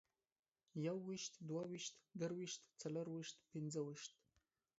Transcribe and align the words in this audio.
يوويشت، 0.85 1.33
دوه 1.47 1.63
ويشت، 1.71 1.95
درویشت، 2.19 2.61
څلرويشت، 2.81 3.35
پنځه 3.51 3.79
ويشت 3.83 4.13